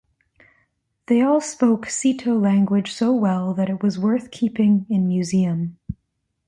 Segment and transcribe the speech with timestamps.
[1.05, 5.77] They all spoke Seto language so well that it was worth keeping in museum.